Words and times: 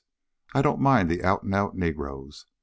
I 0.55 0.63
don't 0.63 0.79
mind 0.79 1.11
the 1.11 1.23
out 1.23 1.43
and 1.43 1.53
out 1.53 1.77
negroes. 1.77 2.47